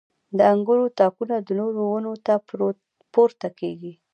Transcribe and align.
•د 0.37 0.39
انګورو 0.53 0.85
تاکونه 0.97 1.35
د 1.41 1.49
نورو 1.59 1.79
ونو 1.91 2.13
ته 2.25 2.33
پورته 3.13 3.47
کېږي. 3.59 3.93